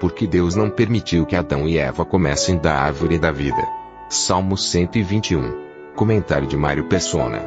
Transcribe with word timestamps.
Porque 0.00 0.26
Deus 0.26 0.54
não 0.54 0.70
permitiu 0.70 1.24
que 1.24 1.36
Adão 1.36 1.66
e 1.66 1.78
Eva 1.78 2.04
comessem 2.04 2.58
da 2.58 2.74
árvore 2.74 3.18
da 3.18 3.32
vida. 3.32 3.62
Salmo 4.08 4.56
121. 4.56 5.66
Comentário 5.94 6.46
de 6.46 6.56
Mário 6.56 6.84
Persona. 6.84 7.42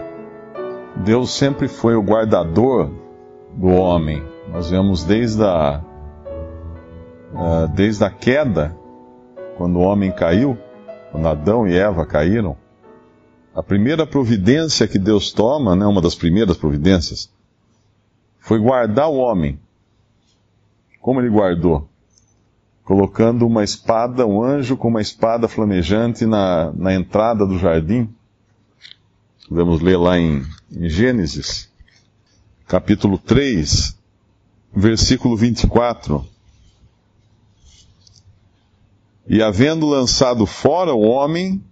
Deus 0.95 1.31
sempre 1.31 1.67
foi 1.67 1.95
o 1.95 2.01
guardador 2.01 2.91
do 3.53 3.67
homem. 3.67 4.23
Nós 4.51 4.69
vemos 4.69 5.03
desde 5.03 5.43
a, 5.43 5.81
uh, 7.33 7.67
desde 7.73 8.03
a 8.03 8.09
queda, 8.09 8.75
quando 9.57 9.77
o 9.77 9.81
homem 9.81 10.11
caiu, 10.11 10.57
quando 11.11 11.27
Adão 11.27 11.67
e 11.67 11.77
Eva 11.77 12.05
caíram, 12.05 12.55
a 13.53 13.63
primeira 13.63 14.05
providência 14.05 14.87
que 14.87 14.97
Deus 14.99 15.31
toma, 15.31 15.75
né, 15.75 15.85
uma 15.85 16.01
das 16.01 16.15
primeiras 16.15 16.55
providências, 16.55 17.29
foi 18.39 18.59
guardar 18.59 19.09
o 19.09 19.17
homem. 19.17 19.59
Como 21.01 21.19
ele 21.19 21.29
guardou? 21.29 21.88
Colocando 22.89 23.45
uma 23.45 23.63
espada, 23.63 24.25
um 24.25 24.41
anjo 24.41 24.75
com 24.75 24.87
uma 24.87 24.99
espada 24.99 25.47
flamejante 25.47 26.25
na, 26.25 26.73
na 26.73 26.91
entrada 26.91 27.45
do 27.45 27.59
jardim. 27.59 28.09
Podemos 29.47 29.79
ler 29.79 29.95
lá 29.95 30.17
em, 30.17 30.43
em 30.71 30.89
Gênesis, 30.89 31.69
capítulo 32.67 33.19
3, 33.19 33.95
versículo 34.75 35.37
24. 35.37 36.25
E 39.27 39.39
havendo 39.43 39.85
lançado 39.85 40.47
fora 40.47 40.91
o 40.91 41.01
homem, 41.01 41.63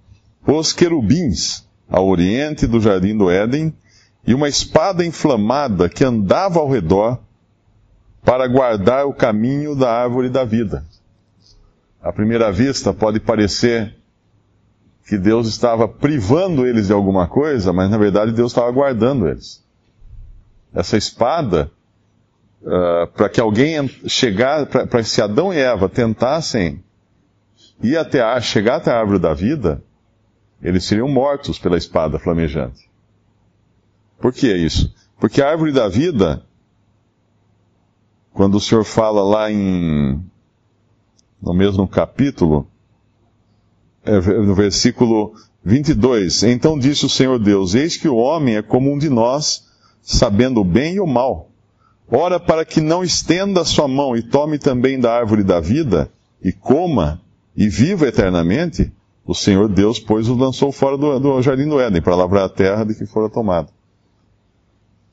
os 0.46 0.72
querubins, 0.72 1.68
ao 1.90 2.08
oriente 2.08 2.68
do 2.68 2.80
jardim 2.80 3.18
do 3.18 3.28
Éden, 3.32 3.74
e 4.24 4.36
uma 4.36 4.48
espada 4.48 5.04
inflamada 5.04 5.90
que 5.90 6.04
andava 6.04 6.60
ao 6.60 6.70
redor, 6.70 7.20
para 8.24 8.48
guardar 8.48 9.08
o 9.08 9.14
caminho 9.16 9.76
da 9.76 9.92
árvore 9.92 10.30
da 10.30 10.46
vida. 10.46 10.86
À 12.02 12.12
primeira 12.14 12.52
vista, 12.52 12.94
pode 12.94 13.20
parecer 13.20 13.96
que 15.08 15.18
Deus 15.18 15.48
estava 15.48 15.88
privando 15.88 16.68
eles 16.68 16.88
de 16.88 16.94
alguma 16.94 17.28
coisa, 17.28 17.72
mas 17.72 17.90
na 17.90 17.98
verdade 17.98 18.34
Deus 18.34 18.52
estava 18.52 18.70
guardando 18.72 19.28
eles. 19.28 19.66
Essa 20.74 20.98
espada, 20.98 21.72
uh, 22.62 23.08
para 23.16 23.30
que 23.30 23.40
alguém 23.40 23.88
chegar, 24.06 24.66
para 24.66 25.02
que 25.02 25.22
Adão 25.22 25.54
e 25.54 25.58
Eva 25.58 25.88
tentassem 25.88 26.84
ir 27.82 27.98
até 27.98 28.22
a, 28.22 28.40
chegar 28.42 28.76
até 28.76 28.92
a 28.92 29.00
árvore 29.00 29.20
da 29.20 29.34
vida, 29.34 29.82
eles 30.62 30.84
seriam 30.84 31.08
mortos 31.08 31.58
pela 31.58 31.78
espada 31.78 32.20
flamejante. 32.20 32.90
Por 34.20 34.34
que 34.34 34.52
isso? 34.52 34.94
Porque 35.20 35.42
a 35.42 35.50
árvore 35.50 35.72
da 35.72 35.88
vida, 35.88 36.44
quando 38.34 38.56
o 38.56 38.60
Senhor 38.60 38.84
fala 38.84 39.24
lá 39.24 39.52
em, 39.52 40.22
no 41.48 41.54
mesmo 41.54 41.88
capítulo, 41.88 42.68
é, 44.06 44.20
no 44.20 44.54
versículo 44.54 45.34
22, 45.64 46.44
então 46.44 46.78
disse 46.78 47.06
o 47.06 47.10
Senhor 47.10 47.40
Deus: 47.40 47.74
Eis 47.74 47.96
que 47.98 48.08
o 48.08 48.18
homem 48.18 48.58
é 48.58 48.62
como 48.62 48.92
um 48.92 48.98
de 48.98 49.10
nós, 49.10 49.66
sabendo 50.02 50.62
o 50.62 50.66
bem 50.66 50.96
e 50.96 51.00
o 51.00 51.08
mal. 51.08 51.50
Ora, 52.10 52.40
para 52.40 52.64
que 52.64 52.80
não 52.80 53.04
estenda 53.04 53.62
a 53.62 53.66
sua 53.66 53.88
mão 53.88 54.16
e 54.16 54.22
tome 54.22 54.58
também 54.58 55.00
da 55.00 55.14
árvore 55.14 55.44
da 55.44 55.60
vida, 55.60 56.10
e 56.42 56.52
coma, 56.52 57.22
e 57.56 57.68
viva 57.68 58.08
eternamente, 58.08 58.92
o 59.26 59.34
Senhor 59.34 59.68
Deus, 59.68 60.00
pois, 60.00 60.30
os 60.30 60.38
lançou 60.38 60.72
fora 60.72 60.98
do, 60.98 61.20
do 61.20 61.42
jardim 61.42 61.68
do 61.68 61.80
Éden, 61.80 62.02
para 62.02 62.16
lavrar 62.16 62.46
a 62.46 62.50
terra 62.50 62.86
de 62.86 62.96
que 62.96 63.06
fora 63.06 63.30
tomada. 63.30 63.70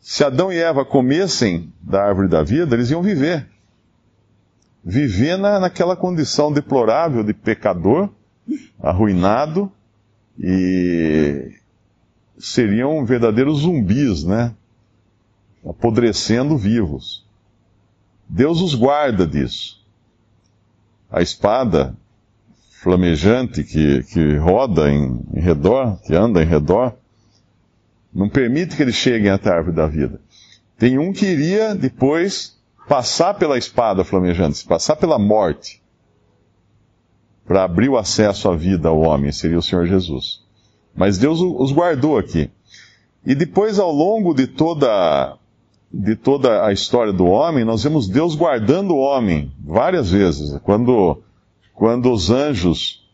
Se 0.01 0.23
Adão 0.23 0.53
e 0.53 0.59
Eva 0.59 0.85
comessem 0.85 1.73
da 1.81 2.05
árvore 2.05 2.29
da 2.29 2.43
vida, 2.43 2.77
eles 2.77 2.91
iam 2.91 3.03
viver. 3.03 3.49
Viver 4.85 5.39
na, 5.39 5.59
naquela 5.59 5.97
condição 5.97 6.53
deplorável 6.53 7.25
de 7.25 7.33
pecador, 7.33 8.11
arruinado, 8.79 9.73
e 10.39 11.55
seriam 12.39 13.05
verdadeiros 13.05 13.61
zumbis, 13.61 14.25
né? 14.25 14.55
Apodrecendo 15.67 16.59
vivos. 16.59 17.25
Deus 18.29 18.61
os 18.61 18.75
guarda 18.75 19.27
disso. 19.27 19.83
A 21.11 21.23
espada 21.23 21.97
flamejante 22.83 23.65
que, 23.65 24.03
que 24.03 24.37
roda 24.37 24.91
em, 24.91 25.21
em 25.35 25.41
redor, 25.41 25.99
que 26.03 26.15
anda 26.15 26.43
em 26.43 26.47
redor, 26.47 26.95
não 28.13 28.29
permite 28.29 28.77
que 28.77 28.83
eles 28.83 28.95
cheguem 28.95 29.31
até 29.31 29.49
a 29.49 29.55
árvore 29.55 29.77
da 29.77 29.87
vida. 29.87 30.21
Tem 30.77 30.99
um 30.99 31.13
que 31.13 31.25
iria 31.25 31.75
depois 31.75 32.54
passar 32.89 33.35
pela 33.35 33.59
espada 33.59 34.05
flamejante, 34.05 34.65
passar 34.65 34.97
pela 34.97 35.19
morte, 35.19 35.83
para 37.47 37.65
abrir 37.65 37.89
o 37.89 37.99
acesso 37.99 38.49
à 38.49 38.57
vida 38.57 38.89
ao 38.89 39.01
homem, 39.01 39.31
seria 39.31 39.59
o 39.59 39.63
Senhor 39.63 39.87
Jesus. 39.87 40.43
Mas 40.95 41.19
Deus 41.19 41.41
os 41.41 41.73
guardou 41.73 42.17
aqui. 42.17 42.51
E 43.27 43.35
depois, 43.35 43.79
ao 43.79 43.93
longo 43.93 44.35
de 44.35 44.47
toda, 44.47 45.37
de 45.93 46.17
toda 46.17 46.65
a 46.65 46.73
história 46.73 47.13
do 47.13 47.27
homem, 47.27 47.65
nós 47.65 47.83
vemos 47.83 48.09
Deus 48.09 48.35
guardando 48.35 48.95
o 48.95 48.99
homem 48.99 49.53
várias 49.63 50.11
vezes. 50.11 50.59
Quando 50.63 51.23
quando 51.75 52.13
os 52.13 52.31
anjos 52.31 53.05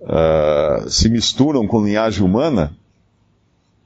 uh, 0.00 0.90
se 0.90 1.08
misturam 1.08 1.66
com 1.66 1.84
linhagem 1.84 2.24
humana, 2.24 2.76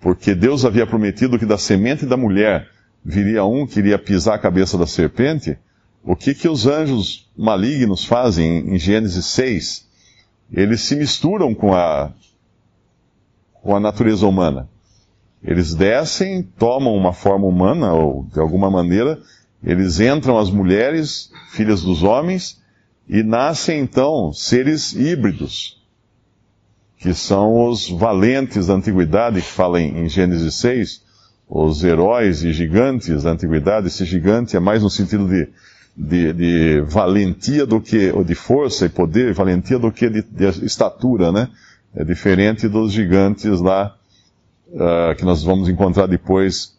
porque 0.00 0.34
Deus 0.34 0.64
havia 0.64 0.86
prometido 0.86 1.38
que 1.38 1.46
da 1.46 1.58
semente 1.58 2.06
da 2.06 2.16
mulher 2.16 2.70
viria 3.04 3.44
um 3.44 3.66
que 3.66 3.78
iria 3.78 3.98
pisar 3.98 4.36
a 4.36 4.38
cabeça 4.38 4.78
da 4.78 4.86
serpente, 4.86 5.58
o 6.02 6.16
que 6.16 6.34
que 6.34 6.48
os 6.48 6.66
anjos 6.66 7.30
malignos 7.36 8.04
fazem 8.04 8.74
em 8.74 8.78
Gênesis 8.78 9.26
6? 9.26 9.86
Eles 10.52 10.82
se 10.82 10.96
misturam 10.96 11.54
com 11.54 11.74
a, 11.74 12.12
com 13.62 13.74
a 13.74 13.80
natureza 13.80 14.26
humana. 14.26 14.68
Eles 15.42 15.74
descem, 15.74 16.42
tomam 16.42 16.94
uma 16.94 17.12
forma 17.12 17.46
humana, 17.46 17.92
ou 17.92 18.24
de 18.32 18.40
alguma 18.40 18.70
maneira, 18.70 19.20
eles 19.62 20.00
entram 20.00 20.38
as 20.38 20.50
mulheres, 20.50 21.30
filhas 21.50 21.82
dos 21.82 22.02
homens, 22.02 22.62
e 23.08 23.22
nascem 23.22 23.80
então 23.80 24.32
seres 24.32 24.94
híbridos, 24.94 25.82
que 26.98 27.12
são 27.12 27.68
os 27.68 27.88
valentes 27.90 28.68
da 28.68 28.74
antiguidade, 28.74 29.42
que 29.42 29.46
fala 29.46 29.80
em, 29.80 30.08
Gênesis 30.08 30.54
6, 30.54 31.03
os 31.56 31.84
heróis 31.84 32.42
e 32.42 32.52
gigantes 32.52 33.22
da 33.22 33.30
antiguidade. 33.30 33.86
Esse 33.86 34.04
gigante 34.04 34.56
é 34.56 34.60
mais 34.60 34.82
no 34.82 34.90
sentido 34.90 35.28
de, 35.28 35.48
de, 35.96 36.32
de 36.32 36.80
valentia 36.80 37.64
do 37.64 37.80
que, 37.80 38.10
ou 38.10 38.24
de 38.24 38.34
força 38.34 38.86
e 38.86 38.88
poder, 38.88 39.32
valentia 39.32 39.78
do 39.78 39.92
que 39.92 40.10
de, 40.10 40.22
de 40.22 40.66
estatura, 40.66 41.30
né? 41.30 41.48
É 41.94 42.02
diferente 42.02 42.66
dos 42.66 42.92
gigantes 42.92 43.60
lá, 43.60 43.96
uh, 44.70 45.14
que 45.16 45.24
nós 45.24 45.44
vamos 45.44 45.68
encontrar 45.68 46.08
depois, 46.08 46.76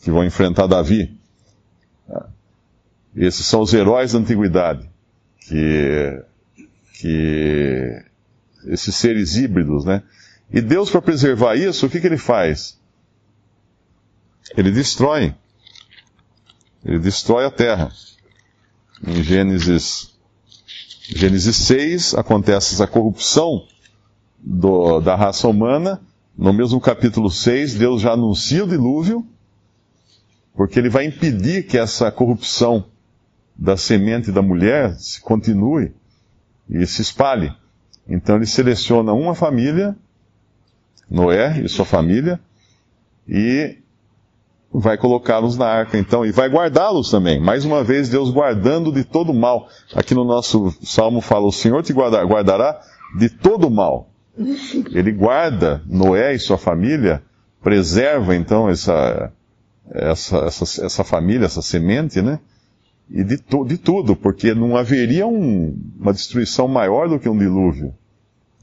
que 0.00 0.12
vão 0.12 0.24
enfrentar 0.24 0.68
Davi. 0.68 1.18
Esses 3.16 3.44
são 3.44 3.62
os 3.62 3.74
heróis 3.74 4.12
da 4.12 4.20
antiguidade 4.20 4.88
que, 5.40 6.22
que 6.94 8.00
esses 8.68 8.94
seres 8.94 9.36
híbridos, 9.36 9.84
né? 9.84 10.04
E 10.52 10.60
Deus, 10.60 10.88
para 10.88 11.02
preservar 11.02 11.56
isso, 11.56 11.86
o 11.86 11.90
que, 11.90 12.00
que 12.00 12.06
ele 12.06 12.16
faz? 12.16 12.80
Ele 14.56 14.70
destrói. 14.70 15.34
Ele 16.84 16.98
destrói 16.98 17.44
a 17.44 17.50
terra. 17.50 17.92
Em 19.06 19.22
Gênesis, 19.22 20.12
Gênesis 21.08 21.56
6 21.56 22.14
acontece 22.14 22.74
essa 22.74 22.86
corrupção 22.86 23.66
do, 24.38 25.00
da 25.00 25.14
raça 25.14 25.48
humana. 25.48 26.00
No 26.36 26.52
mesmo 26.52 26.80
capítulo 26.80 27.30
6, 27.30 27.74
Deus 27.74 28.02
já 28.02 28.12
anuncia 28.12 28.64
o 28.64 28.68
dilúvio, 28.68 29.26
porque 30.54 30.78
ele 30.78 30.88
vai 30.88 31.04
impedir 31.04 31.66
que 31.66 31.78
essa 31.78 32.10
corrupção 32.10 32.86
da 33.54 33.76
semente 33.76 34.32
da 34.32 34.42
mulher 34.42 34.96
se 34.98 35.20
continue 35.20 35.92
e 36.68 36.86
se 36.86 37.02
espalhe. 37.02 37.52
Então 38.08 38.36
ele 38.36 38.46
seleciona 38.46 39.12
uma 39.12 39.34
família, 39.34 39.96
Noé 41.08 41.60
e 41.60 41.68
sua 41.68 41.84
família, 41.84 42.40
e 43.28 43.81
vai 44.72 44.96
colocá-los 44.96 45.56
na 45.56 45.66
arca, 45.66 45.98
então, 45.98 46.24
e 46.24 46.32
vai 46.32 46.48
guardá-los 46.48 47.10
também. 47.10 47.40
Mais 47.40 47.64
uma 47.64 47.84
vez, 47.84 48.08
Deus 48.08 48.30
guardando 48.30 48.90
de 48.90 49.04
todo 49.04 49.34
mal. 49.34 49.68
Aqui 49.94 50.14
no 50.14 50.24
nosso 50.24 50.74
salmo 50.82 51.20
fala: 51.20 51.46
O 51.46 51.52
Senhor 51.52 51.82
te 51.82 51.92
guardará 51.92 52.80
de 53.18 53.28
todo 53.28 53.70
mal. 53.70 54.08
Ele 54.92 55.12
guarda 55.12 55.82
Noé 55.86 56.34
e 56.34 56.38
sua 56.38 56.56
família, 56.56 57.22
preserva 57.62 58.34
então 58.34 58.68
essa, 58.70 59.30
essa, 59.90 60.38
essa, 60.38 60.86
essa 60.86 61.04
família, 61.04 61.44
essa 61.44 61.60
semente, 61.60 62.22
né? 62.22 62.40
E 63.10 63.22
de, 63.22 63.36
tu, 63.36 63.64
de 63.64 63.76
tudo, 63.76 64.16
porque 64.16 64.54
não 64.54 64.74
haveria 64.74 65.26
um, 65.26 65.76
uma 66.00 66.14
destruição 66.14 66.66
maior 66.66 67.10
do 67.10 67.18
que 67.18 67.28
um 67.28 67.36
dilúvio. 67.36 67.92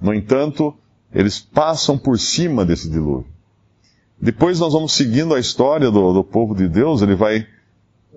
No 0.01 0.11
entanto, 0.11 0.73
eles 1.13 1.39
passam 1.39 1.99
por 1.99 2.17
cima 2.17 2.65
desse 2.65 2.89
dilúvio. 2.89 3.27
Depois 4.21 4.59
nós 4.59 4.73
vamos 4.73 4.93
seguindo 4.93 5.33
a 5.33 5.39
história 5.39 5.89
do, 5.89 6.13
do 6.13 6.23
povo 6.23 6.53
de 6.53 6.67
Deus, 6.67 7.01
ele 7.01 7.15
vai, 7.15 7.39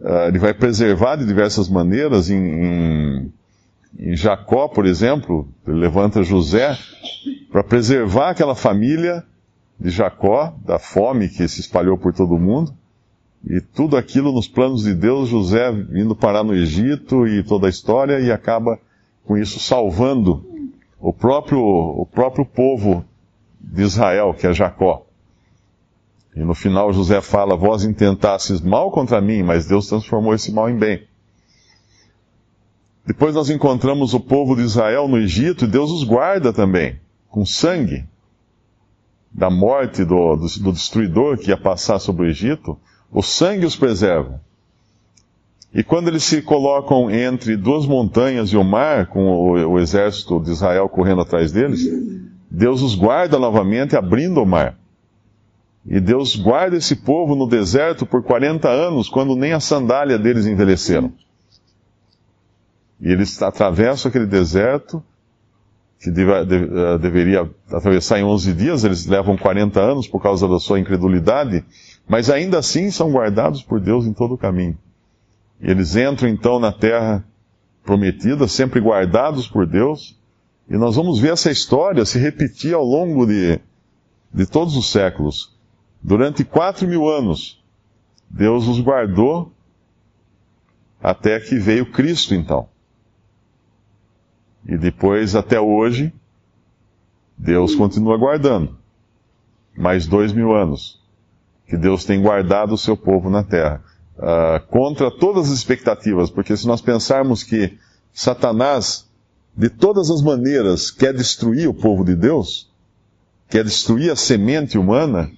uh, 0.00 0.28
ele 0.28 0.38
vai 0.38 0.52
preservar 0.52 1.16
de 1.16 1.25
diversas 1.25 1.69
maneiras. 1.69 2.28
Em, 2.28 2.37
em, 2.37 3.32
em 3.99 4.16
Jacó, 4.16 4.66
por 4.66 4.84
exemplo, 4.84 5.49
ele 5.66 5.78
levanta 5.78 6.25
José 6.25 6.76
para 7.50 7.62
preservar 7.62 8.31
aquela 8.31 8.54
família 8.54 9.22
de 9.78 9.90
Jacó 9.90 10.54
da 10.64 10.78
fome 10.78 11.28
que 11.28 11.46
se 11.46 11.60
espalhou 11.60 11.96
por 11.96 12.12
todo 12.12 12.34
o 12.34 12.38
mundo. 12.38 12.75
E 13.44 13.60
tudo 13.60 13.96
aquilo 13.96 14.32
nos 14.32 14.49
planos 14.49 14.84
de 14.84 14.94
Deus, 14.94 15.28
José 15.28 15.70
indo 15.94 16.14
parar 16.14 16.44
no 16.44 16.54
Egito 16.54 17.26
e 17.26 17.43
toda 17.43 17.66
a 17.66 17.70
história, 17.70 18.20
e 18.20 18.31
acaba 18.31 18.78
com 19.25 19.37
isso 19.37 19.58
salvando 19.58 20.44
o 21.00 21.12
próprio, 21.12 21.60
o 21.60 22.06
próprio 22.06 22.44
povo 22.44 23.04
de 23.60 23.82
Israel, 23.82 24.34
que 24.34 24.46
é 24.46 24.52
Jacó. 24.52 25.04
E 26.34 26.40
no 26.40 26.55
final 26.55 26.93
José 26.93 27.20
fala: 27.20 27.56
Vós 27.56 27.84
intentastes 27.84 28.61
mal 28.61 28.90
contra 28.90 29.20
mim, 29.20 29.43
mas 29.43 29.67
Deus 29.67 29.87
transformou 29.87 30.34
esse 30.34 30.52
mal 30.52 30.69
em 30.69 30.76
bem. 30.76 31.06
Depois 33.05 33.34
nós 33.34 33.50
encontramos 33.50 34.14
o 34.14 34.20
povo 34.20 34.55
de 34.55 34.62
Israel 34.62 35.08
no 35.08 35.19
Egito 35.19 35.64
e 35.64 35.69
Deus 35.69 35.90
os 35.90 36.05
guarda 36.05 36.52
também, 36.52 37.00
com 37.29 37.44
sangue 37.44 38.05
da 39.31 39.50
morte 39.50 40.05
do, 40.05 40.37
do, 40.37 40.46
do 40.46 40.73
destruidor 40.73 41.38
que 41.38 41.50
ia 41.50 41.56
passar 41.56 41.99
sobre 41.99 42.26
o 42.26 42.31
Egito. 42.31 42.78
O 43.11 43.23
sangue 43.23 43.67
os 43.67 43.76
preserva. 43.76 44.40
E 45.75 45.82
quando 45.82 46.08
eles 46.08 46.23
se 46.23 46.43
colocam 46.43 47.11
entre 47.11 47.56
duas 47.56 47.87
montanhas 47.87 48.50
e 48.50 48.56
o 48.56 48.64
mar, 48.64 49.06
com 49.06 49.25
o, 49.25 49.73
o, 49.73 49.78
exército 49.78 50.38
de 50.40 50.50
Israel 50.50 50.88
correndo 50.88 51.23
atrás 51.23 51.50
deles, 51.50 51.81
Deus 52.50 52.82
os 52.82 52.94
guarda 52.94 53.38
novamente, 53.38 53.96
abrindo 53.96 54.43
o 54.43 54.46
mar. 54.46 54.78
E 55.84 55.99
Deus 56.00 56.37
guarda 56.37 56.76
esse 56.76 56.96
povo 56.96 57.34
no 57.34 57.49
deserto 57.49 58.06
por 58.06 58.23
40 58.23 58.69
anos, 58.69 59.08
quando 59.08 59.34
nem 59.34 59.52
a 59.52 59.61
sandália 59.61 60.19
deles 60.19 60.46
envelheceram. 60.46 61.12
E 63.00 63.08
eles 63.08 63.43
atravessam 63.43 64.08
aquele 64.08 64.26
deserto, 64.26 65.02
que 66.00 66.11
deve, 66.11 66.44
deve, 66.44 66.81
eh, 66.81 66.99
deveria 66.99 67.50
atravessar 67.70 68.19
em 68.19 68.25
11 68.25 68.52
dias, 68.52 68.84
eles 68.84 69.06
levam 69.06 69.37
40 69.37 69.81
anos 69.81 70.06
por 70.06 70.23
causa 70.23 70.46
da 70.49 70.61
sua 70.61 70.79
incredulidade, 70.79 71.64
mas 72.08 72.31
ainda 72.31 72.58
assim 72.58 72.90
são 72.90 73.11
guardados 73.11 73.62
por 73.62 73.81
Deus 73.81 74.06
em 74.06 74.12
todo 74.12 74.35
o 74.35 74.38
caminho. 74.38 74.78
E 75.61 75.70
eles 75.70 75.96
entram 75.96 76.28
então 76.28 76.61
na 76.61 76.73
terra 76.73 77.25
prometida, 77.85 78.46
sempre 78.46 78.81
guardados 78.81 79.49
por 79.49 79.67
Deus, 79.67 80.17
e 80.69 80.76
nós 80.76 80.94
vamos 80.94 81.19
ver 81.19 81.32
essa 81.32 81.50
história 81.50 82.05
se 82.05 82.19
repetir 82.19 82.75
ao 82.75 82.85
longo 82.85 83.26
de, 83.26 83.61
de 84.32 84.46
todos 84.46 84.76
os 84.76 84.90
séculos. 84.90 85.51
Durante 86.02 86.44
quatro 86.44 86.87
mil 86.87 87.08
anos, 87.08 87.62
Deus 88.28 88.66
os 88.66 88.81
guardou 88.81 89.52
até 91.00 91.38
que 91.40 91.58
veio 91.58 91.90
Cristo, 91.90 92.34
então. 92.34 92.69
E 94.66 94.76
depois, 94.76 95.34
até 95.34 95.60
hoje, 95.60 96.12
Deus 97.37 97.75
continua 97.75 98.16
guardando. 98.16 98.76
Mais 99.76 100.06
dois 100.06 100.32
mil 100.32 100.54
anos 100.54 101.02
que 101.72 101.76
Deus 101.78 102.04
tem 102.04 102.20
guardado 102.20 102.75
o 102.75 102.78
seu 102.78 102.94
povo 102.94 103.31
na 103.31 103.43
terra. 103.43 103.82
Uh, 104.19 104.60
contra 104.69 105.10
todas 105.10 105.46
as 105.46 105.56
expectativas, 105.56 106.31
porque 106.31 106.54
se 106.54 106.66
nós 106.66 106.82
pensarmos 106.82 107.43
que 107.43 107.78
Satanás, 108.12 109.08
de 109.56 109.70
todas 109.70 110.10
as 110.10 110.20
maneiras, 110.20 110.90
quer 110.90 111.14
destruir 111.14 111.66
o 111.66 111.72
povo 111.72 112.04
de 112.04 112.14
Deus, 112.14 112.70
quer 113.49 113.64
destruir 113.64 114.12
a 114.12 114.16
semente 114.16 114.76
humana, 114.76 115.32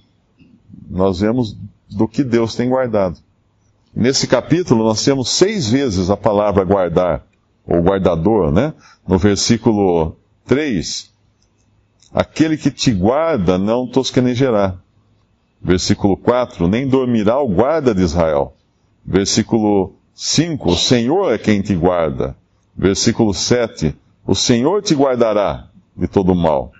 nós 0.89 1.19
vemos 1.19 1.57
do 1.89 2.07
que 2.07 2.23
Deus 2.23 2.55
tem 2.55 2.69
guardado. 2.69 3.17
Nesse 3.95 4.27
capítulo, 4.27 4.83
nós 4.83 5.03
temos 5.03 5.29
seis 5.29 5.69
vezes 5.69 6.09
a 6.09 6.17
palavra 6.17 6.63
guardar, 6.63 7.25
ou 7.65 7.81
guardador, 7.81 8.51
né? 8.51 8.73
No 9.07 9.17
versículo 9.17 10.17
3, 10.45 11.11
aquele 12.13 12.57
que 12.57 12.69
te 12.69 12.91
guarda 12.91 13.57
não 13.57 13.87
tosquenejará. 13.87 14.75
Versículo 15.61 16.17
4, 16.17 16.67
nem 16.67 16.87
dormirá 16.87 17.39
o 17.39 17.47
guarda 17.47 17.95
de 17.95 18.01
Israel. 18.01 18.53
Versículo 19.05 19.95
5, 20.13 20.69
o 20.69 20.75
Senhor 20.75 21.33
é 21.33 21.37
quem 21.37 21.61
te 21.61 21.75
guarda. 21.75 22.35
Versículo 22.75 23.33
7, 23.33 23.95
o 24.25 24.35
Senhor 24.35 24.81
te 24.81 24.93
guardará 24.93 25.69
de 25.95 26.07
todo 26.07 26.35
mal. 26.35 26.71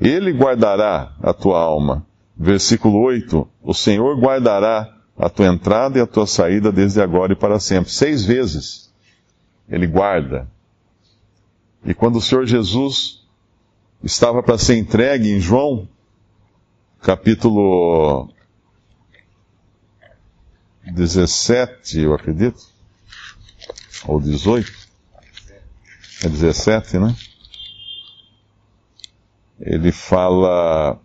Ele 0.00 0.32
guardará 0.32 1.14
a 1.22 1.32
tua 1.32 1.60
alma. 1.60 2.04
Versículo 2.36 3.00
8: 3.00 3.48
O 3.62 3.72
Senhor 3.72 4.18
guardará 4.18 4.94
a 5.16 5.30
tua 5.30 5.46
entrada 5.46 5.98
e 5.98 6.02
a 6.02 6.06
tua 6.06 6.26
saída 6.26 6.70
desde 6.70 7.00
agora 7.00 7.32
e 7.32 7.36
para 7.36 7.58
sempre. 7.58 7.90
Seis 7.90 8.24
vezes 8.24 8.92
ele 9.68 9.86
guarda. 9.86 10.46
E 11.84 11.94
quando 11.94 12.16
o 12.16 12.20
Senhor 12.20 12.44
Jesus 12.44 13.24
estava 14.02 14.42
para 14.42 14.58
ser 14.58 14.76
entregue 14.76 15.30
em 15.30 15.40
João, 15.40 15.88
capítulo 17.00 18.28
17, 20.84 22.00
eu 22.00 22.14
acredito, 22.14 22.60
ou 24.06 24.20
18, 24.20 24.72
é 26.24 26.28
17, 26.28 26.98
né? 26.98 27.16
Ele 29.58 29.90
fala 29.90 31.00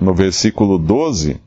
no 0.00 0.14
versículo 0.14 0.78
12: 0.78 1.40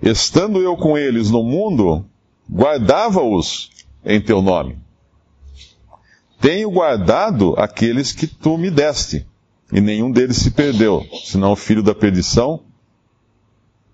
Estando 0.00 0.60
eu 0.60 0.76
com 0.76 0.96
eles 0.96 1.30
no 1.30 1.42
mundo, 1.42 2.04
guardava-os 2.50 3.70
em 4.04 4.20
teu 4.20 4.42
nome. 4.42 4.78
Tenho 6.40 6.70
guardado 6.70 7.54
aqueles 7.56 8.12
que 8.12 8.26
tu 8.26 8.58
me 8.58 8.70
deste, 8.70 9.26
e 9.72 9.80
nenhum 9.80 10.10
deles 10.10 10.38
se 10.38 10.50
perdeu, 10.50 11.06
senão 11.24 11.52
o 11.52 11.56
filho 11.56 11.82
da 11.82 11.94
perdição, 11.94 12.64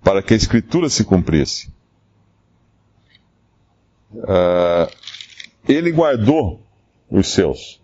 para 0.03 0.23
que 0.23 0.33
a 0.33 0.37
escritura 0.37 0.89
se 0.89 1.05
cumprisse. 1.05 1.71
Uh, 4.15 4.91
ele 5.69 5.93
guardou 5.93 6.63
os 7.11 7.29
seus. 7.29 7.79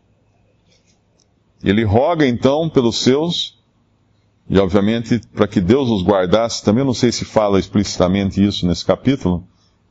Ele 1.62 1.84
roga 1.84 2.26
então 2.26 2.68
pelos 2.70 2.96
seus 3.02 3.53
e 4.48 4.58
obviamente, 4.58 5.20
para 5.34 5.48
que 5.48 5.60
Deus 5.60 5.88
os 5.88 6.02
guardasse, 6.02 6.62
também 6.62 6.84
não 6.84 6.92
sei 6.92 7.10
se 7.10 7.24
fala 7.24 7.58
explicitamente 7.58 8.44
isso 8.44 8.66
nesse 8.66 8.84
capítulo, 8.84 9.46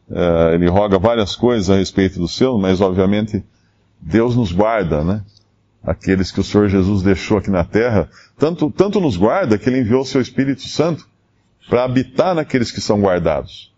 uh, 0.10 0.54
ele 0.54 0.70
roga 0.70 1.00
várias 1.00 1.36
coisas 1.36 1.70
a 1.70 1.78
respeito 1.78 2.20
do 2.20 2.28
seu, 2.28 2.58
mas 2.58 2.80
obviamente 2.80 3.44
Deus 4.00 4.36
nos 4.36 4.52
guarda, 4.52 5.04
né? 5.04 5.24
Aqueles 5.84 6.32
que 6.32 6.40
o 6.40 6.44
Senhor 6.44 6.70
Jesus 6.70 7.02
deixou 7.02 7.38
aqui 7.38 7.50
na 7.50 7.64
terra, 7.64 8.10
tanto, 8.38 8.70
tanto 8.70 9.02
nos 9.02 9.18
guarda 9.18 9.58
que 9.58 9.70
ele 9.70 9.80
enviou 9.80 10.02
o 10.02 10.06
seu 10.06 10.22
Espírito 10.22 10.62
Santo 10.62 11.08
para 11.68 11.84
habitar 11.84 12.36
naqueles 12.36 12.72
que 12.72 12.80
são 12.80 13.02
guardados. 13.02 13.74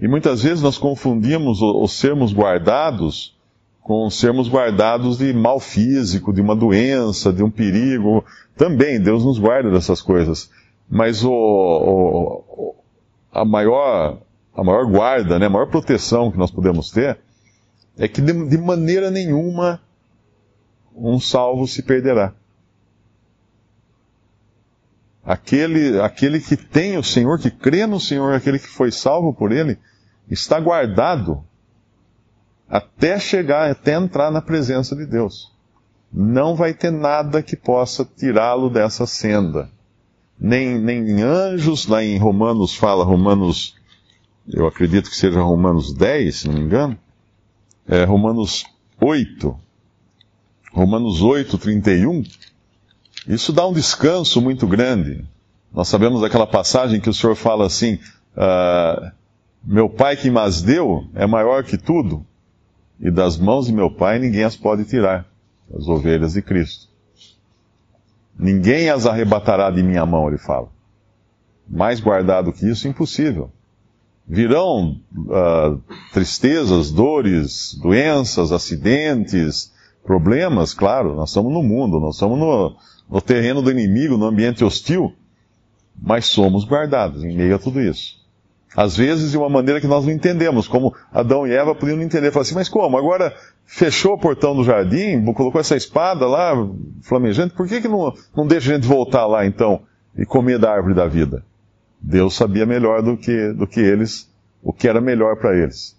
E 0.00 0.08
muitas 0.08 0.42
vezes 0.42 0.62
nós 0.62 0.76
confundimos 0.76 1.62
os 1.62 1.92
sermos 1.92 2.34
guardados 2.34 3.33
com 3.84 4.08
sermos 4.08 4.48
guardados 4.48 5.18
de 5.18 5.30
mal 5.34 5.60
físico, 5.60 6.32
de 6.32 6.40
uma 6.40 6.56
doença, 6.56 7.30
de 7.30 7.42
um 7.42 7.50
perigo. 7.50 8.24
Também, 8.56 8.98
Deus 8.98 9.22
nos 9.22 9.38
guarda 9.38 9.70
dessas 9.70 10.00
coisas. 10.00 10.50
Mas 10.88 11.22
o, 11.22 11.30
o, 11.30 12.74
a, 13.30 13.44
maior, 13.44 14.22
a 14.56 14.64
maior 14.64 14.86
guarda, 14.90 15.38
né, 15.38 15.46
a 15.46 15.50
maior 15.50 15.66
proteção 15.66 16.32
que 16.32 16.38
nós 16.38 16.50
podemos 16.50 16.90
ter 16.90 17.18
é 17.98 18.08
que 18.08 18.22
de, 18.22 18.48
de 18.48 18.56
maneira 18.56 19.10
nenhuma 19.10 19.78
um 20.96 21.20
salvo 21.20 21.68
se 21.68 21.82
perderá. 21.82 22.32
Aquele, 25.22 26.00
aquele 26.00 26.40
que 26.40 26.56
tem 26.56 26.96
o 26.96 27.04
Senhor, 27.04 27.38
que 27.38 27.50
crê 27.50 27.86
no 27.86 28.00
Senhor, 28.00 28.32
aquele 28.32 28.58
que 28.58 28.68
foi 28.68 28.90
salvo 28.90 29.34
por 29.34 29.52
Ele, 29.52 29.78
está 30.30 30.58
guardado 30.58 31.44
até 32.68 33.18
chegar, 33.18 33.70
até 33.70 33.94
entrar 33.94 34.30
na 34.30 34.40
presença 34.40 34.96
de 34.96 35.06
Deus. 35.06 35.52
Não 36.12 36.54
vai 36.54 36.72
ter 36.72 36.90
nada 36.90 37.42
que 37.42 37.56
possa 37.56 38.04
tirá-lo 38.04 38.70
dessa 38.70 39.06
senda. 39.06 39.68
Nem, 40.38 40.78
nem 40.78 41.22
anjos, 41.22 41.86
lá 41.86 42.02
em 42.02 42.18
Romanos 42.18 42.74
fala, 42.74 43.04
Romanos 43.04 43.74
eu 44.52 44.66
acredito 44.66 45.08
que 45.08 45.16
seja 45.16 45.40
Romanos 45.40 45.92
10, 45.94 46.36
se 46.36 46.48
não 46.48 46.54
me 46.54 46.60
engano, 46.60 46.98
é 47.88 48.04
Romanos 48.04 48.64
8, 49.00 49.56
Romanos 50.72 51.22
8, 51.22 51.56
31, 51.56 52.22
isso 53.26 53.52
dá 53.52 53.66
um 53.66 53.72
descanso 53.72 54.40
muito 54.42 54.66
grande. 54.66 55.24
Nós 55.72 55.88
sabemos 55.88 56.20
daquela 56.20 56.46
passagem 56.46 57.00
que 57.00 57.08
o 57.08 57.14
Senhor 57.14 57.34
fala 57.34 57.66
assim: 57.66 57.98
uh, 58.36 59.10
Meu 59.64 59.88
Pai 59.88 60.16
que 60.16 60.30
mas 60.30 60.62
deu 60.62 61.04
é 61.14 61.26
maior 61.26 61.64
que 61.64 61.78
tudo, 61.78 62.24
e 63.00 63.10
das 63.10 63.36
mãos 63.36 63.66
de 63.66 63.72
meu 63.72 63.90
Pai 63.90 64.18
ninguém 64.18 64.44
as 64.44 64.56
pode 64.56 64.84
tirar, 64.84 65.26
as 65.74 65.86
ovelhas 65.88 66.34
de 66.34 66.42
Cristo. 66.42 66.88
Ninguém 68.38 68.88
as 68.88 69.06
arrebatará 69.06 69.70
de 69.70 69.82
minha 69.82 70.04
mão, 70.04 70.28
ele 70.28 70.38
fala. 70.38 70.68
Mais 71.68 72.00
guardado 72.00 72.52
que 72.52 72.68
isso, 72.68 72.88
impossível. 72.88 73.50
Virão 74.26 75.00
uh, 75.16 75.80
tristezas, 76.12 76.90
dores, 76.90 77.78
doenças, 77.80 78.52
acidentes, 78.52 79.72
problemas, 80.02 80.74
claro, 80.74 81.14
nós 81.14 81.30
estamos 81.30 81.52
no 81.52 81.62
mundo, 81.62 82.00
nós 82.00 82.16
estamos 82.16 82.38
no, 82.38 82.76
no 83.08 83.20
terreno 83.20 83.62
do 83.62 83.70
inimigo, 83.70 84.16
no 84.16 84.26
ambiente 84.26 84.64
hostil, 84.64 85.14
mas 85.96 86.26
somos 86.26 86.64
guardados 86.64 87.24
em 87.24 87.34
meio 87.34 87.54
a 87.54 87.58
tudo 87.58 87.80
isso. 87.80 88.23
Às 88.76 88.96
vezes 88.96 89.30
de 89.30 89.38
uma 89.38 89.48
maneira 89.48 89.80
que 89.80 89.86
nós 89.86 90.04
não 90.04 90.12
entendemos, 90.12 90.66
como 90.66 90.94
Adão 91.12 91.46
e 91.46 91.52
Eva 91.52 91.74
podiam 91.74 91.96
não 91.96 92.04
entender. 92.04 92.32
Falar 92.32 92.42
assim, 92.42 92.54
mas 92.54 92.68
como? 92.68 92.98
Agora 92.98 93.34
fechou 93.64 94.14
o 94.14 94.18
portão 94.18 94.54
do 94.54 94.64
jardim, 94.64 95.24
colocou 95.32 95.60
essa 95.60 95.76
espada 95.76 96.26
lá, 96.26 96.54
flamejante, 97.02 97.54
por 97.54 97.68
que, 97.68 97.80
que 97.80 97.88
não, 97.88 98.12
não 98.36 98.46
deixa 98.46 98.72
a 98.72 98.74
gente 98.74 98.86
voltar 98.86 99.26
lá 99.26 99.46
então 99.46 99.82
e 100.16 100.26
comer 100.26 100.58
da 100.58 100.72
árvore 100.72 100.94
da 100.94 101.06
vida? 101.06 101.44
Deus 102.00 102.34
sabia 102.34 102.66
melhor 102.66 103.00
do 103.00 103.16
que, 103.16 103.52
do 103.52 103.66
que 103.66 103.80
eles, 103.80 104.28
o 104.62 104.72
que 104.72 104.88
era 104.88 105.00
melhor 105.00 105.36
para 105.36 105.56
eles. 105.56 105.96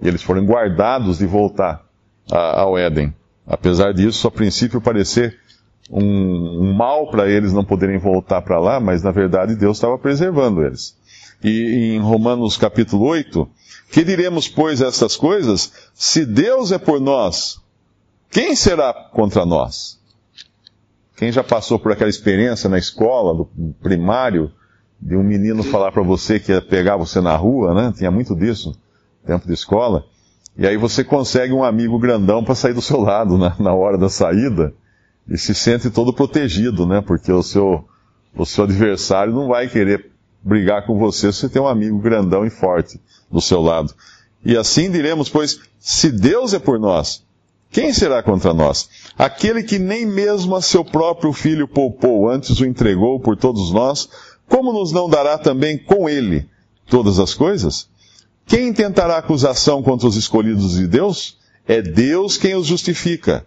E 0.00 0.06
eles 0.06 0.22
foram 0.22 0.44
guardados 0.44 1.18
de 1.18 1.26
voltar 1.26 1.84
a, 2.30 2.60
ao 2.60 2.76
Éden. 2.76 3.14
Apesar 3.46 3.94
disso, 3.94 4.28
a 4.28 4.30
princípio 4.30 4.80
parecer 4.80 5.38
um, 5.90 6.68
um 6.68 6.72
mal 6.74 7.10
para 7.10 7.28
eles 7.28 7.52
não 7.52 7.64
poderem 7.64 7.98
voltar 7.98 8.42
para 8.42 8.58
lá, 8.58 8.78
mas 8.78 9.02
na 9.02 9.10
verdade 9.10 9.56
Deus 9.56 9.78
estava 9.78 9.96
preservando 9.98 10.62
eles. 10.62 10.96
E 11.42 11.94
em 11.94 12.00
Romanos 12.00 12.56
capítulo 12.56 13.06
8, 13.06 13.48
que 13.92 14.04
diremos, 14.04 14.48
pois, 14.48 14.80
estas 14.80 15.16
coisas? 15.16 15.72
Se 15.94 16.26
Deus 16.26 16.72
é 16.72 16.78
por 16.78 17.00
nós, 17.00 17.60
quem 18.30 18.56
será 18.56 18.92
contra 18.92 19.46
nós? 19.46 19.98
Quem 21.16 21.32
já 21.32 21.42
passou 21.42 21.78
por 21.78 21.92
aquela 21.92 22.10
experiência 22.10 22.68
na 22.68 22.78
escola, 22.78 23.34
do 23.34 23.74
primário, 23.82 24.52
de 25.00 25.16
um 25.16 25.22
menino 25.22 25.62
falar 25.62 25.92
para 25.92 26.02
você 26.02 26.40
que 26.40 26.52
ia 26.52 26.60
pegar 26.60 26.96
você 26.96 27.20
na 27.20 27.36
rua, 27.36 27.74
né? 27.74 27.92
Tinha 27.96 28.10
muito 28.10 28.34
disso, 28.34 28.76
tempo 29.24 29.46
de 29.46 29.52
escola. 29.52 30.04
E 30.56 30.66
aí 30.66 30.76
você 30.76 31.04
consegue 31.04 31.52
um 31.52 31.62
amigo 31.62 31.98
grandão 31.98 32.42
para 32.42 32.54
sair 32.54 32.74
do 32.74 32.82
seu 32.82 33.00
lado 33.00 33.38
na, 33.38 33.54
na, 33.58 33.72
hora 33.72 33.96
da 33.96 34.08
saída 34.08 34.74
e 35.28 35.38
se 35.38 35.54
sente 35.54 35.88
todo 35.88 36.12
protegido, 36.12 36.84
né? 36.84 37.00
Porque 37.00 37.30
o 37.30 37.42
seu, 37.42 37.84
o 38.36 38.44
seu 38.44 38.64
adversário 38.64 39.32
não 39.32 39.48
vai 39.48 39.68
querer 39.68 40.10
brigar 40.42 40.86
com 40.86 40.98
você 40.98 41.32
se 41.32 41.40
você 41.40 41.48
tem 41.48 41.60
um 41.60 41.68
amigo 41.68 41.98
grandão 41.98 42.44
e 42.44 42.50
forte 42.50 43.00
do 43.30 43.40
seu 43.40 43.60
lado. 43.60 43.92
E 44.44 44.56
assim 44.56 44.90
diremos, 44.90 45.28
pois, 45.28 45.60
se 45.78 46.10
Deus 46.10 46.54
é 46.54 46.58
por 46.58 46.78
nós, 46.78 47.22
quem 47.70 47.92
será 47.92 48.22
contra 48.22 48.54
nós? 48.54 48.88
Aquele 49.18 49.62
que 49.62 49.78
nem 49.78 50.06
mesmo 50.06 50.56
a 50.56 50.62
seu 50.62 50.84
próprio 50.84 51.32
filho 51.32 51.68
poupou, 51.68 52.28
antes 52.28 52.58
o 52.60 52.64
entregou 52.64 53.20
por 53.20 53.36
todos 53.36 53.70
nós, 53.72 54.08
como 54.48 54.72
nos 54.72 54.92
não 54.92 55.08
dará 55.08 55.36
também 55.36 55.76
com 55.76 56.08
ele 56.08 56.48
todas 56.88 57.18
as 57.18 57.34
coisas? 57.34 57.88
Quem 58.46 58.72
tentará 58.72 59.18
acusação 59.18 59.82
contra 59.82 60.08
os 60.08 60.16
escolhidos 60.16 60.72
de 60.72 60.86
Deus? 60.86 61.36
É 61.66 61.82
Deus 61.82 62.38
quem 62.38 62.54
os 62.54 62.66
justifica. 62.66 63.44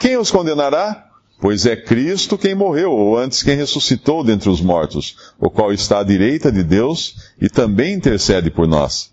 Quem 0.00 0.16
os 0.16 0.30
condenará? 0.30 1.08
Pois 1.44 1.66
é 1.66 1.76
Cristo 1.76 2.38
quem 2.38 2.54
morreu, 2.54 2.90
ou 2.90 3.18
antes 3.18 3.42
quem 3.42 3.54
ressuscitou 3.54 4.24
dentre 4.24 4.48
os 4.48 4.62
mortos, 4.62 5.34
o 5.38 5.50
qual 5.50 5.74
está 5.74 6.00
à 6.00 6.02
direita 6.02 6.50
de 6.50 6.62
Deus 6.62 7.16
e 7.38 7.50
também 7.50 7.92
intercede 7.92 8.50
por 8.50 8.66
nós. 8.66 9.12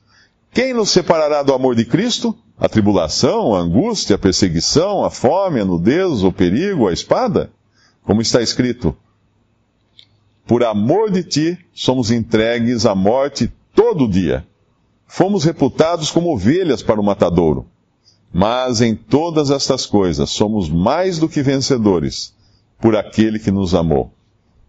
Quem 0.53 0.73
nos 0.73 0.91
separará 0.91 1.43
do 1.43 1.53
amor 1.53 1.75
de 1.75 1.83
Cristo? 1.83 2.33
A 2.57 2.69
tribulação, 2.69 3.53
a 3.53 3.59
angústia, 3.59 4.15
a 4.15 4.17
perseguição, 4.17 5.03
a 5.03 5.09
fome, 5.09 5.59
a 5.59 5.65
nudez, 5.65 6.23
o 6.23 6.31
perigo, 6.31 6.87
a 6.87 6.93
espada? 6.93 7.51
Como 8.01 8.21
está 8.21 8.41
escrito, 8.41 8.95
por 10.47 10.63
amor 10.63 11.11
de 11.11 11.25
ti, 11.25 11.59
somos 11.73 12.11
entregues 12.11 12.85
à 12.85 12.95
morte 12.95 13.51
todo 13.75 14.07
dia. 14.07 14.47
Fomos 15.05 15.43
reputados 15.43 16.09
como 16.09 16.33
ovelhas 16.33 16.81
para 16.81 17.01
o 17.01 17.03
matadouro. 17.03 17.67
Mas 18.33 18.81
em 18.81 18.95
todas 18.95 19.51
estas 19.51 19.85
coisas 19.85 20.29
somos 20.29 20.69
mais 20.69 21.19
do 21.19 21.27
que 21.27 21.41
vencedores 21.41 22.33
por 22.79 22.95
aquele 22.95 23.37
que 23.39 23.51
nos 23.51 23.75
amou. 23.75 24.11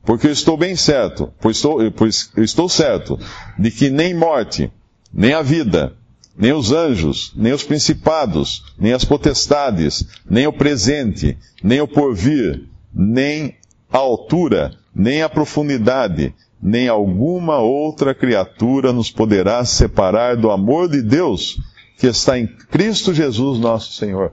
Porque 0.04 0.26
eu 0.26 0.32
estou 0.32 0.56
bem 0.56 0.74
certo, 0.74 1.32
pois 1.40 1.56
estou, 1.56 1.90
pois 1.92 2.30
eu 2.36 2.42
estou 2.42 2.68
certo 2.68 3.18
de 3.58 3.70
que 3.70 3.88
nem 3.88 4.12
morte, 4.12 4.70
nem 5.12 5.32
a 5.32 5.42
vida, 5.42 5.94
nem 6.36 6.52
os 6.52 6.72
anjos, 6.72 7.32
nem 7.36 7.52
os 7.52 7.62
principados, 7.62 8.64
nem 8.76 8.92
as 8.92 9.04
potestades, 9.04 10.04
nem 10.28 10.46
o 10.46 10.52
presente, 10.52 11.38
nem 11.62 11.80
o 11.80 11.86
porvir, 11.86 12.64
nem 12.92 13.54
a 13.92 13.98
altura, 13.98 14.72
nem 14.94 15.22
a 15.22 15.28
profundidade, 15.28 16.34
nem 16.60 16.88
alguma 16.88 17.58
outra 17.58 18.14
criatura 18.14 18.92
nos 18.92 19.10
poderá 19.10 19.64
separar 19.64 20.36
do 20.36 20.50
amor 20.50 20.88
de 20.88 21.00
Deus 21.00 21.60
que 22.02 22.08
está 22.08 22.36
em 22.36 22.48
Cristo 22.48 23.14
Jesus 23.14 23.60
nosso 23.60 23.92
Senhor. 23.92 24.32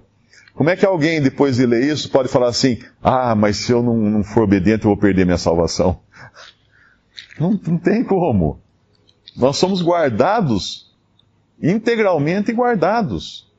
Como 0.56 0.72
é 0.72 0.76
que 0.76 0.84
alguém, 0.84 1.22
depois 1.22 1.58
de 1.58 1.68
ler 1.68 1.84
isso, 1.84 2.10
pode 2.10 2.28
falar 2.28 2.48
assim: 2.48 2.80
ah, 3.00 3.36
mas 3.36 3.58
se 3.58 3.72
eu 3.72 3.84
não, 3.84 3.96
não 3.96 4.24
for 4.24 4.42
obediente, 4.42 4.86
eu 4.86 4.90
vou 4.90 4.98
perder 4.98 5.24
minha 5.24 5.38
salvação? 5.38 6.00
Não, 7.40 7.52
não 7.52 7.78
tem 7.78 8.04
como. 8.04 8.60
Nós 9.38 9.56
somos 9.56 9.82
guardados, 9.82 10.94
integralmente 11.62 12.52
guardados. 12.52 13.50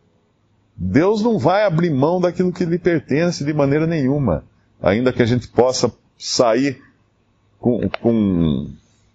Deus 0.76 1.22
não 1.22 1.38
vai 1.38 1.64
abrir 1.64 1.88
mão 1.88 2.20
daquilo 2.20 2.52
que 2.52 2.66
lhe 2.66 2.78
pertence 2.78 3.42
de 3.42 3.54
maneira 3.54 3.86
nenhuma, 3.86 4.44
ainda 4.82 5.14
que 5.14 5.22
a 5.22 5.26
gente 5.26 5.48
possa 5.48 5.90
sair 6.18 6.82
com, 7.58 7.88
com, 8.02 8.70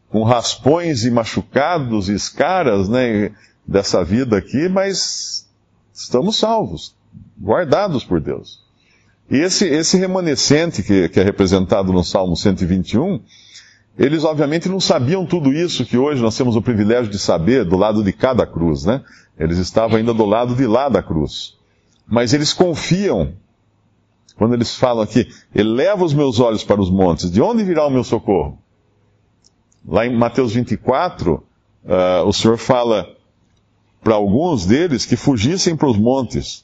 com 0.10 0.24
raspões 0.24 1.06
e 1.06 1.12
machucados 1.12 2.10
e 2.10 2.14
escaras, 2.14 2.90
né, 2.90 3.32
dessa 3.68 4.04
vida 4.04 4.38
aqui, 4.38 4.70
mas 4.70 5.48
estamos 5.94 6.38
salvos, 6.38 6.96
guardados 7.42 8.04
por 8.04 8.20
Deus. 8.20 8.64
E 9.30 9.38
esse, 9.38 9.66
esse 9.66 9.98
remanescente 9.98 10.84
que, 10.84 11.10
que 11.10 11.20
é 11.20 11.24
representado 11.24 11.92
no 11.92 12.04
Salmo 12.04 12.36
121, 12.36 13.22
eles 13.98 14.24
obviamente 14.24 14.70
não 14.70 14.80
sabiam 14.80 15.26
tudo 15.26 15.52
isso 15.52 15.86
que 15.86 15.98
hoje 15.98 16.22
nós 16.22 16.38
temos 16.38 16.56
o 16.56 16.62
privilégio 16.62 17.12
de 17.12 17.18
saber 17.18 17.66
do 17.66 17.78
lado 17.78 18.04
de 18.04 18.14
cada 18.14 18.46
cruz, 18.46 18.86
né? 18.86 19.04
Eles 19.38 19.58
estavam 19.58 19.98
ainda 19.98 20.14
do 20.14 20.26
lado 20.26 20.56
de 20.56 20.68
lá 20.68 20.90
da 20.90 21.02
cruz. 21.02 21.56
Mas 22.08 22.34
eles 22.34 22.54
confiam 22.54 23.34
quando 24.36 24.54
eles 24.54 24.76
falam 24.76 25.04
aqui, 25.04 25.28
eleva 25.54 26.04
os 26.04 26.14
meus 26.14 26.40
olhos 26.40 26.64
para 26.64 26.82
os 26.82 26.90
montes, 26.90 27.32
de 27.32 27.42
onde 27.42 27.64
virá 27.64 27.86
o 27.88 27.90
meu 27.90 28.04
socorro? 28.04 28.60
Lá 29.88 30.06
em 30.06 30.16
Mateus 30.16 30.54
24, 30.54 31.36
uh, 31.36 31.42
ah, 31.88 32.24
o 32.26 32.34
Senhor 32.34 32.58
fala 32.58 33.08
para 34.06 34.14
alguns 34.14 34.68
deles 34.68 35.04
que 35.04 35.16
fugissem 35.16 35.76
para 35.76 35.90
os 35.90 35.98
montes. 35.98 36.64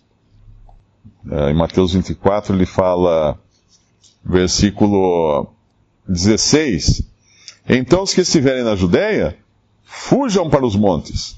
Uh, 1.26 1.50
em 1.50 1.56
Mateus 1.56 1.94
24 1.94 2.56
ele 2.56 2.68
fala, 2.68 3.36
versículo 4.24 5.48
16, 6.08 7.02
então 7.68 8.04
os 8.04 8.14
que 8.14 8.22
estiverem 8.22 8.64
na 8.64 8.76
Judéia, 8.76 9.40
fujam 9.84 10.52
para 10.52 10.64
os 10.64 10.76
montes. 10.76 11.36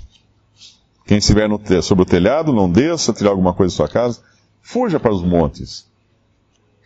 Quem 1.06 1.20
estiver 1.20 1.48
no, 1.48 1.58
sobre 1.82 2.02
o 2.02 2.06
telhado, 2.06 2.52
não 2.52 2.70
desça, 2.70 3.14
tirar 3.14 3.30
alguma 3.30 3.54
coisa 3.54 3.72
da 3.72 3.78
sua 3.78 3.88
casa, 3.88 4.22
fuja 4.62 5.00
para 5.00 5.14
os 5.14 5.24
montes. 5.24 5.90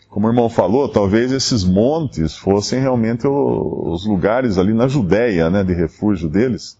Como 0.09 0.27
o 0.27 0.29
irmão 0.29 0.47
falou, 0.47 0.87
talvez 0.87 1.31
esses 1.31 1.63
montes 1.63 2.37
fossem 2.37 2.79
realmente 2.79 3.27
os 3.27 4.05
lugares 4.05 4.59
ali 4.59 4.73
na 4.75 4.87
Judéia, 4.87 5.49
né, 5.49 5.63
de 5.63 5.73
refúgio 5.73 6.29
deles. 6.29 6.77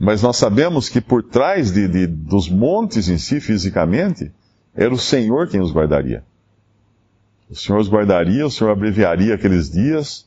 Mas 0.00 0.22
nós 0.22 0.38
sabemos 0.38 0.88
que 0.88 0.98
por 0.98 1.22
trás 1.22 1.70
de, 1.70 1.86
de, 1.86 2.06
dos 2.06 2.48
montes 2.48 3.10
em 3.10 3.18
si, 3.18 3.38
fisicamente, 3.38 4.32
era 4.74 4.94
o 4.94 4.98
Senhor 4.98 5.46
quem 5.46 5.60
os 5.60 5.70
guardaria. 5.70 6.24
O 7.50 7.54
Senhor 7.54 7.78
os 7.78 7.90
guardaria, 7.90 8.46
o 8.46 8.50
Senhor 8.50 8.70
abreviaria 8.70 9.34
aqueles 9.34 9.70
dias 9.70 10.26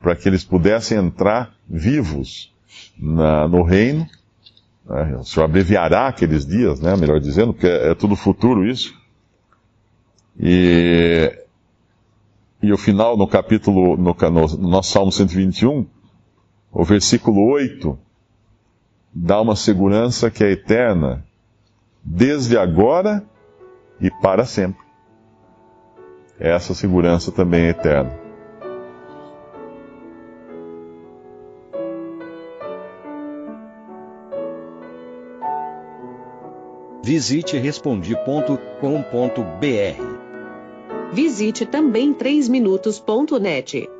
para 0.00 0.16
que 0.16 0.26
eles 0.26 0.44
pudessem 0.44 0.96
entrar 0.96 1.54
vivos 1.68 2.54
na, 2.98 3.46
no 3.46 3.62
reino. 3.62 4.06
Né? 4.86 5.14
O 5.18 5.24
Senhor 5.24 5.44
abreviará 5.44 6.08
aqueles 6.08 6.46
dias, 6.46 6.80
né, 6.80 6.96
melhor 6.96 7.20
dizendo, 7.20 7.52
porque 7.52 7.66
é, 7.66 7.90
é 7.90 7.94
tudo 7.94 8.16
futuro 8.16 8.66
isso. 8.66 8.98
E, 10.38 11.38
e 12.62 12.72
o 12.72 12.78
final, 12.78 13.14
no 13.14 13.28
capítulo, 13.28 13.98
no, 13.98 14.14
no, 14.14 14.46
no 14.56 14.68
nosso 14.70 14.90
Salmo 14.90 15.12
121, 15.12 15.86
o 16.72 16.82
versículo 16.82 17.42
8, 17.52 17.98
dá 19.12 19.40
uma 19.40 19.56
segurança 19.56 20.30
que 20.30 20.44
é 20.44 20.52
eterna, 20.52 21.24
desde 22.02 22.56
agora 22.56 23.24
e 24.00 24.10
para 24.10 24.44
sempre. 24.44 24.84
Essa 26.38 26.74
segurança 26.74 27.30
também 27.30 27.64
é 27.64 27.68
eterna. 27.70 28.18
Visite 37.02 37.58
respondi.com.br. 37.58 38.60
Visite 41.12 41.66
também 41.66 42.14
3minutos.net. 42.14 43.99